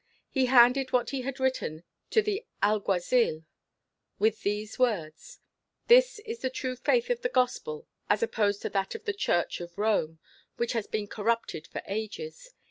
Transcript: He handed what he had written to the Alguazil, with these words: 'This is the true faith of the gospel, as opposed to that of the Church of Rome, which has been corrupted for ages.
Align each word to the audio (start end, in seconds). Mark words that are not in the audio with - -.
He 0.31 0.47
handed 0.47 0.91
what 0.91 1.11
he 1.11 1.21
had 1.21 1.39
written 1.39 1.83
to 2.09 2.23
the 2.23 2.43
Alguazil, 2.63 3.45
with 4.17 4.41
these 4.41 4.79
words: 4.79 5.37
'This 5.89 6.17
is 6.25 6.39
the 6.39 6.49
true 6.49 6.75
faith 6.75 7.11
of 7.11 7.21
the 7.21 7.29
gospel, 7.29 7.87
as 8.09 8.23
opposed 8.23 8.63
to 8.63 8.69
that 8.71 8.95
of 8.95 9.05
the 9.05 9.13
Church 9.13 9.61
of 9.61 9.77
Rome, 9.77 10.17
which 10.57 10.73
has 10.73 10.87
been 10.87 11.05
corrupted 11.07 11.67
for 11.67 11.83
ages. 11.85 12.49